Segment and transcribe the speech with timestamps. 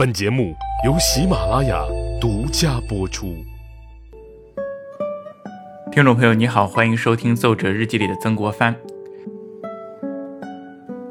[0.00, 1.84] 本节目由喜马拉雅
[2.18, 3.44] 独家播出。
[5.92, 8.74] 听众朋友，你好，欢迎收听《奏折日记》里的曾国藩。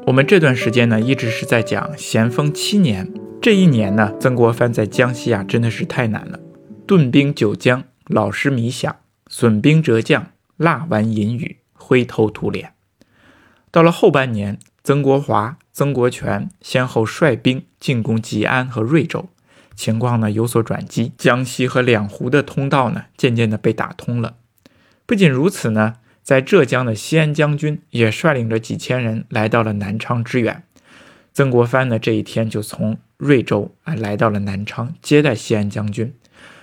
[0.08, 3.08] 我们这段时间呢，一直是在讲咸丰七年。
[3.40, 6.40] 这一年呢，曾国藩在江西啊，真的是太难了。
[6.84, 8.94] 顿兵九江，老师迷响；
[9.28, 12.72] 损兵折将，蜡丸引雨，灰头土脸。
[13.70, 14.58] 到了后半年，
[14.90, 19.28] 曾国华、曾国荃先后率兵进攻吉安和瑞州，
[19.76, 24.34] 情况呢有所转机，江西和两湖的通道呢渐渐的被打通了。
[25.06, 30.64] 不仅如此呢，在浙江的西安将军也率领着几千人来到了南昌支援。
[31.32, 36.12] 曾国藩呢这一天就从瑞州啊来到了南昌接待西安将军，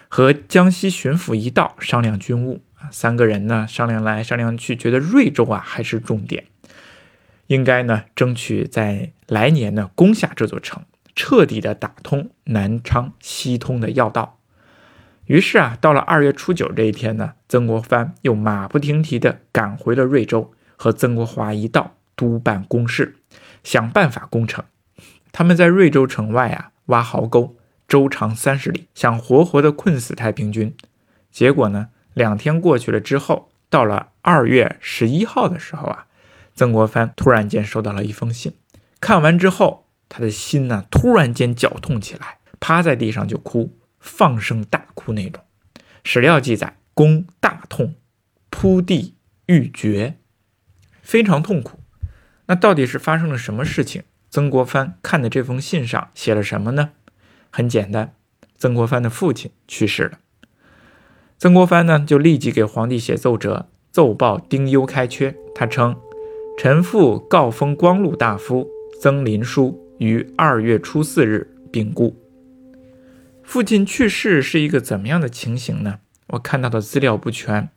[0.10, 6.44] 和江西巡抚一道商量军务啊，三个人呢商量来商量去，觉得瑞州啊还是重点。
[7.48, 10.84] 应该呢，争取在来年呢攻下这座城，
[11.16, 14.38] 彻底的打通南昌西通的要道。
[15.26, 23.18] 于是啊，到了二月初九这一天呢，曾国藩又马不停蹄地赶回了瑞州，和曾国华一道督办工事，
[23.64, 24.64] 想办法攻城。
[25.32, 27.56] 他们在瑞州城外啊挖壕沟，
[27.88, 30.76] 周长三十里，想活活的困死太平军。
[31.32, 36.07] 结果呢，两天过去了之后，到了二月十一号的时候啊。
[36.58, 38.52] 曾国藩突然间收到了一封信，
[39.00, 45.44] 看完之后，他的心呢突然间绞痛起来，趴在地上就哭，放声大哭那种。
[46.04, 47.94] 史料记载，公大痛，
[48.50, 49.14] 扑地
[49.46, 50.16] 欲绝，
[51.04, 51.80] 非常痛苦。
[52.48, 54.02] 那到底是发生了什么事情？
[54.32, 56.90] 曾国藩看的这封信上写了什么呢？
[57.52, 58.16] 很简单，
[58.58, 60.18] 曾国藩的父亲去世了。
[61.38, 65.36] 曾国藩呢就立即给皇帝写奏折，奏报丁忧开缺。
[65.54, 65.96] 他称。
[66.60, 68.68] 臣父告封光禄大夫
[69.00, 72.18] 曾林书于二月初四日病故。
[73.44, 76.00] 父亲去世是一个怎么样的情形呢？
[76.30, 77.70] 我看到的资料不全。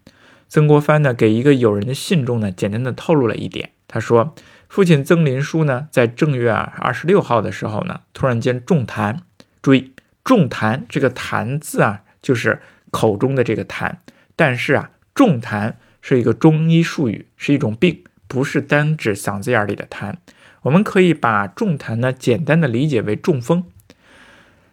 [0.48, 3.72] 曾国藩呢，给一个友人的信中呢，简单的透露了一点。
[3.86, 4.34] 他说，
[4.70, 9.18] 父亲曾林书呢，在正月二十六号的时候呢，突然间中痰。
[9.60, 9.92] 注意，
[10.24, 13.96] 中痰这个痰字啊，就是口中的这个痰。
[14.34, 18.04] 但是啊，中痰是一个中医术语，是一种病。
[18.30, 20.14] 不是单指嗓子眼里的痰，
[20.62, 23.64] 我们可以把重痰呢简单的理解为中风。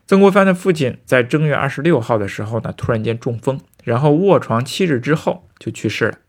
[0.05, 6.19] 曾国藩的父亲在正月二十六号的时候呢，突然间中风，然后卧床七日之后就去世了。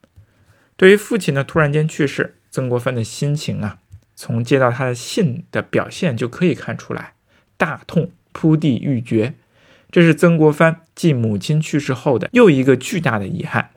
[0.78, 3.77] 对于父亲呢突然间去世，曾国藩的心情啊，
[4.16, 7.12] 从接到他的信的表现就可以看出来，
[7.59, 9.34] 大痛扑地欲绝。
[9.91, 13.69] 这是曾国藩继母亲去世后的又一个巨大的遗憾。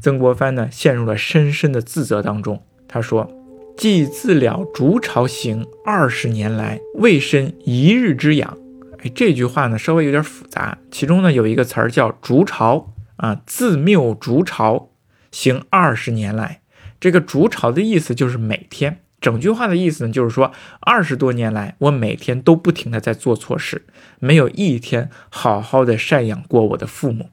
[0.00, 2.62] 曾国藩呢陷入了深深的自责当中。
[2.88, 3.30] 他说
[3.76, 8.58] ：“既自了逐巢行二十年来，未生一日之养。”
[9.02, 14.90] 哎，这句话呢稍微有点复杂，其中呢有一个词儿叫“逐巢”啊，自谬逐巢
[15.30, 16.62] 行二十年来，
[16.98, 19.00] 这个“逐巢”的意思就是每天。
[19.20, 23.84] 整句话的意思呢就是说，二十多年来，我每天都不停的在做错事，
[24.20, 27.30] 没有一天好好的赡养过我的父母。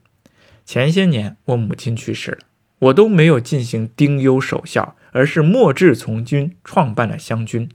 [0.66, 2.40] 前些年我母亲去世了，
[2.80, 4.96] 我都没有进行丁忧守孝。
[5.14, 7.70] 而是末志从军，创办了湘军。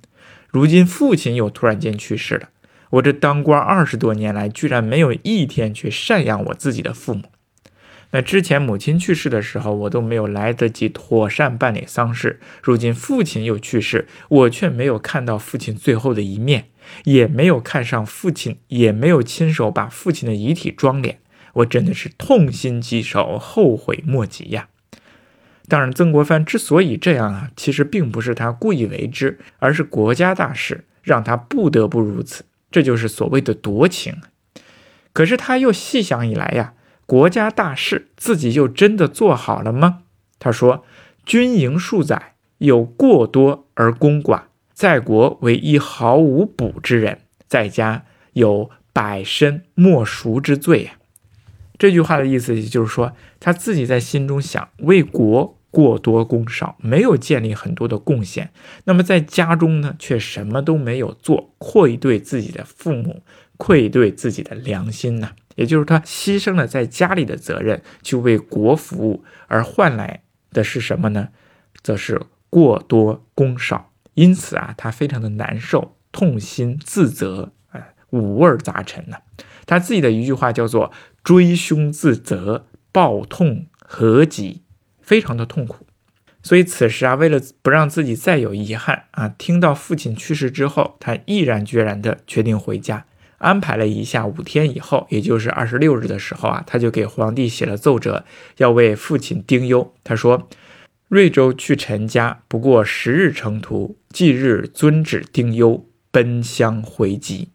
[0.49, 2.51] 如今父亲又突然间去世了，
[2.91, 7.23] 我这当官二十多年来，居然没有一天去赡养我自己的父母。
[8.11, 12.41] 那之前母亲去世的时候，我都没有来得及妥善办理丧事。
[12.63, 16.69] 如今父亲又去世，我却没有看到父亲最后的一面，
[17.05, 21.17] 也没有看上父亲，也没有亲手把父亲的遗体装殓。
[21.53, 24.69] 我真的是痛心疾首，后悔莫及呀。
[25.69, 32.47] 当然，曾国藩之所以这样啊，其实并不是他故意为之，而是国家大事让他不得不如此。
[32.71, 34.17] 这就是所谓的夺情。
[35.13, 36.73] 可是他又细想以来呀，
[37.05, 40.05] 国家大事自己又真的做好了吗？
[40.39, 40.85] 他说
[41.27, 50.93] ：“军营数载，有过多而功寡，在国为一毫无补之人，在家有百身莫赎之罪呀。”
[51.79, 55.58] 这句话的意思也就是说，他自己在心中想为国。
[55.71, 58.51] 过多功少，没有建立很多的贡献，
[58.85, 63.23] 那么在家中呢，却什么都没有做，愧对自己的父母，
[63.57, 65.33] 愧对自己的良心呢？
[65.57, 70.23] 也就是他牺牲了在家里的责任，去为国服务，而换来
[70.53, 71.29] 的是什么呢？
[71.83, 73.91] 则是过多功少。
[74.15, 79.17] 因此啊，他非常的难受，痛心自责，哎，五味杂陈呢。
[79.67, 80.93] 他自己的一句话叫做
[81.23, 84.63] “追凶自责，抱痛何及”。
[85.09, 85.87] 非常的痛苦，
[86.43, 93.07] 所以此时啊，为了不让自己再有遗憾啊，听到父亲去世之后，他毅然决然的决定回家
[93.39, 98.27] 安排了一下，五天以后，也就是二十六日的时候啊，他就给皇帝写了奏折，
[98.59, 99.95] 要为父亲丁忧。
[100.05, 100.47] 他说
[101.09, 107.49] ：“瑞州去陈家不过十日程途，即日遵旨丁忧，奔乡回籍。”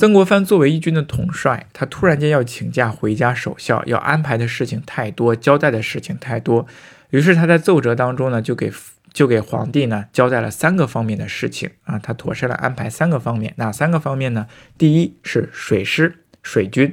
[0.00, 6.66] 曾国藩作为义军的统帅，他突然间要请假回家守孝，要安排的事情太多，交代的事情太多，
[7.10, 8.72] 于是他在奏折当中呢，就给。
[9.12, 14.46] 就给皇帝呢交代了三个方面的事情啊，他妥善的安排三个方面，哪三个方面呢？
[14.78, 16.92] 第一是水师水军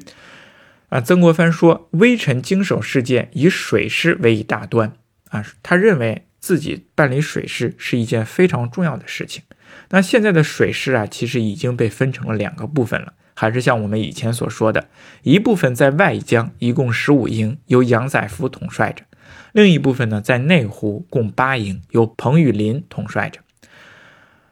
[0.89, 4.94] 啊，曾国藩说，微臣经手事件以水师为一大端
[5.30, 9.44] 啊，他认为自己办理水师是一件非常重要的事情。
[9.89, 14.88] 那现在的水师啊，其实已经被分成了两个部分了，还是像我们以前所说的，
[15.24, 19.04] 一部分在外江，一共十五营，由杨载福统帅着。
[19.51, 23.42] 另一部分呢，在内湖共八营，由彭玉麟统帅着。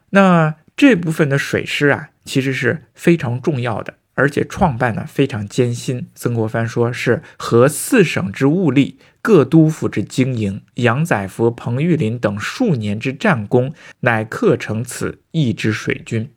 [0.09, 6.07] 那这部分的水师啊，其实是非常重要的，而且创办呢非常艰辛。
[6.15, 16.31] 曾国藩说是和四省之物力，各督府之经营，杨载福、彭玉麟等数年之战功，乃刻成此一支水军。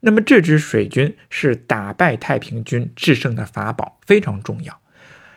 [0.00, 4.80] 那么这支水军是打败太平军制胜的法宝，非常重要。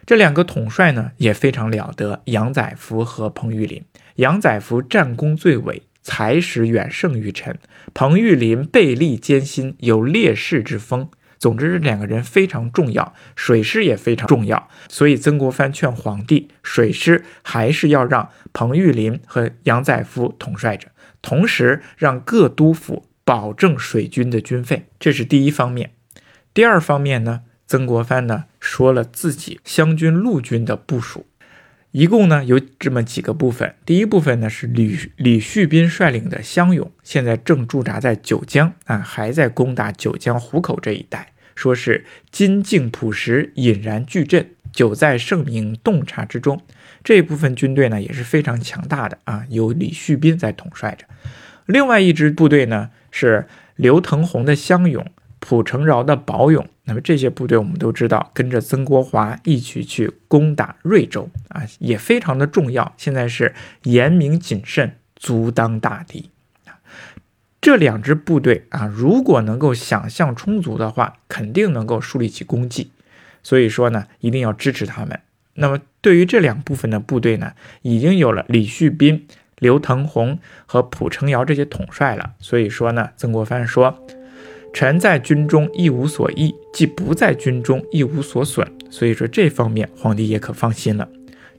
[0.06, 3.84] 这两个统帅呢也非常了得，杨载福和彭玉麟。
[4.16, 7.54] 杨载福战功最伟，才识远胜于臣；
[7.94, 11.10] 彭玉麟背力艰辛，有烈士之风。
[11.40, 14.68] 总之，这两个人非常重要，水师也非常重要。
[14.88, 20.90] 所以，曾国藩劝皇帝，水师还是要让彭玉麟和杨载福统帅着，
[21.22, 25.92] 同时让各督府保证水军的军费，这是第一方面。
[26.54, 27.42] 第二方面呢？
[27.70, 31.26] 曾国藩呢说了自己湘军陆军的部署，
[31.98, 33.74] 一共呢有这么几个部分。
[33.84, 46.62] 第一部分呢是李李旭斌率领的湘勇，现在正驻扎在九江啊，还在攻打九江湖口这一带，说是金镜朴实，引然巨震，久在盛名洞察之中。
[47.04, 51.08] 这部分军队呢也是非常强大的啊，由李旭斌在统帅着。
[51.66, 55.04] 另外一支部队呢是刘腾宏的湘勇。
[55.40, 62.94] 蒲承饶的保勇，那么这些部队我们都知道，跟着曾国华一起去攻打瑞州啊，也非常的重要。
[62.96, 63.54] 现在是
[63.84, 66.30] 严明谨慎，足当大敌
[66.66, 66.80] 啊。
[67.60, 72.90] 这两支部队啊，如果能够想象充足的话，肯定能够树立起功绩。
[73.44, 75.20] 所以说呢，一定要支持他们。
[75.56, 77.52] 那么对于这两部分的部队呢，
[77.82, 82.36] 已经有了李旭斌、刘腾宏和蒲成尧这些统帅了。
[82.40, 84.08] 所以说呢，曾国藩说。
[84.78, 91.10] 臣在军中一无所益，既不在军中一无所损，所以说这方面皇帝也可放心了。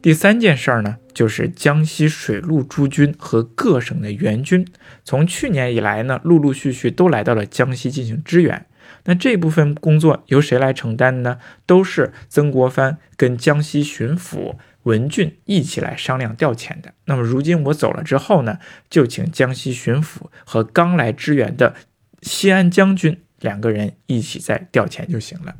[0.00, 4.64] 第三件事儿呢，就是江西水陆诸军和各省的援军，
[5.02, 8.66] 从去年以来呢，陆陆续续都来到了江西进行支援。
[9.06, 11.38] 那这部分工作由谁来承担呢？
[11.66, 14.54] 都是曾国藩跟江西巡抚
[14.84, 16.94] 文俊一起来商量调遣的。
[17.06, 21.74] 那么如今我走了之后呢，就请江西巡抚和刚来支援的。
[22.22, 25.54] 西安将军两个人一起再调遣就行了。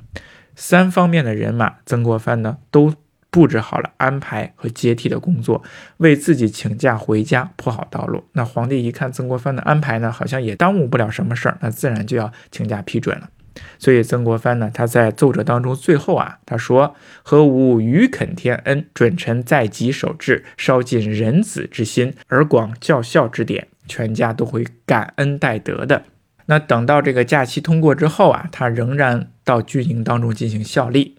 [0.57, 2.95] 三方面的人马，曾国藩呢都
[3.31, 5.63] 布置好了安排和接替的工作，
[5.99, 8.25] 为自己请假回家铺好道路。
[8.33, 13.31] 那皇帝一看曾国藩的安排呢，好像也耽误不了什么事儿，那自然就要请假批准了。
[13.79, 26.05] 所以曾国藩呢，他在奏折当中最后啊，他说：“何无余肯天恩，准臣在即守制，稍尽仁子之心，而广教孝之典，全家都会感恩戴德的。”
[26.51, 31.17] 那等到这个假期通过之后啊，他仍然到军营当中进行效力。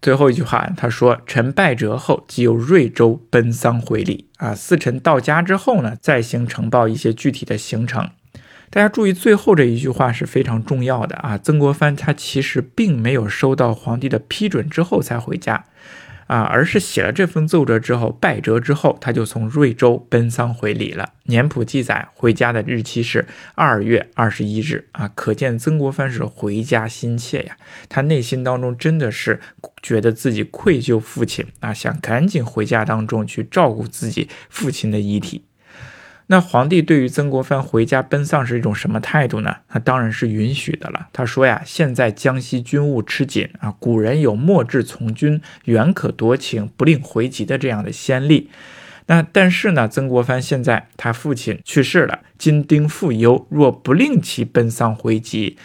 [0.00, 8.08] 最后一句话，他说：“臣拜折后，即由瑞州奔丧回礼。”啊，四臣到家之后呢，再行呈报一些具体的行程。
[8.70, 11.36] 大家注意，最后这一句话是非常重要的啊。
[11.36, 15.66] 曾国藩他其实并没有收到皇帝的批准之后才回家。
[16.30, 21.14] 啊，而是写了这份奏折之后，拜折之后，他就从瑞州奔丧回礼了。
[21.24, 27.56] 年谱记载，回家的日期是二月二十一日啊，可见曾国藩是回家心切呀。
[27.88, 29.40] 他内心当中真的是
[29.82, 35.42] 觉得自己愧疚父亲啊，想赶紧回家当中去照顾自己父亲的遗体。
[36.32, 39.56] 那皇帝对于曾国藩回家奔丧是一种什么态度呢？
[39.72, 41.08] 那当然是允许的了。
[41.12, 48.48] 他说呀，现在江西军务吃紧啊，古人有莫至从军，远可夺情，不令回籍的这样的先例。
[49.06, 55.58] 那但是呢，曾国藩现在他父亲去世了，金丁复忧，若不令其奔丧回籍，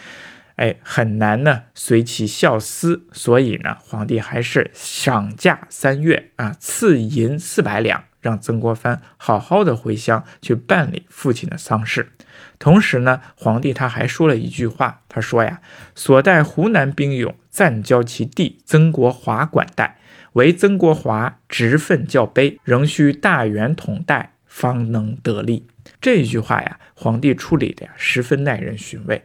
[0.55, 3.03] 哎，很难呢随其孝思。
[3.11, 8.05] 所以呢，皇帝还是赏价三月啊，赐银四百两。
[8.25, 12.11] 让曾国藩好好的回乡去办理父亲的丧事。
[12.57, 15.61] 同时呢，皇帝他还说了一句话，他说呀
[15.93, 19.99] ：“所带湖南兵勇，暂交其弟曾国华管带，
[20.33, 25.67] 唯曾国华职分较卑，仍需大元统带，方能得力。”
[26.01, 29.23] 这一句话呀，皇帝处理的呀十分耐人寻味。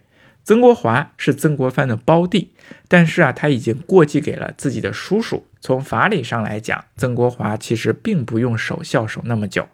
[0.50, 2.50] 曾国华是曾国藩的胞弟，
[2.88, 5.46] 但是啊，他已经过继给了自己的叔叔。
[5.60, 9.68] 从法理上来讲，曾国华其实并不用守孝守那么久。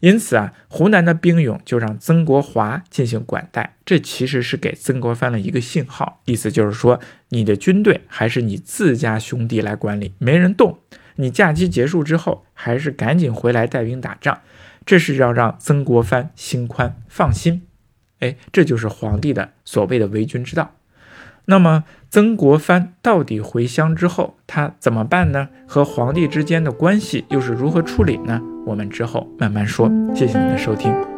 [0.00, 6.98] 因此啊，湖南的兵勇就让曾国华进行管带，这其实是给曾国藩的一个信号，意思就是说，
[7.28, 10.80] 你的军队还是你自家兄弟来管理，没人动。
[11.14, 14.40] 你假期结束之后，还是赶紧回来带兵打仗，
[14.84, 17.68] 这是要让曾国藩心宽放心。
[18.24, 20.70] 哎，这就是皇帝的所谓的为君之道。
[21.44, 25.50] 那么曾国藩到底回乡之后他怎么办呢？
[25.68, 28.40] 和皇帝之间的关系又是如何处理呢？
[28.64, 29.90] 我们之后慢慢说。
[30.14, 31.13] 谢谢您的收听。